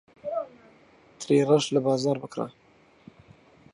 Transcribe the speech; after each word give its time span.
ترێی 1.19 1.47
ڕەش 1.49 1.65
لە 1.75 1.79
بازاڕ 1.85 2.17
بکڕە. 2.23 2.47